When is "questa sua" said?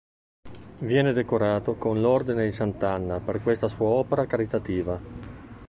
3.43-3.85